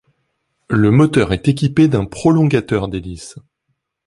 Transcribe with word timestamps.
Le 0.71 0.89
moteur 0.89 1.31
est 1.31 1.47
équipé 1.47 1.87
d'un 1.87 2.05
prolongateur 2.05 2.87
d'hélice. 2.87 3.35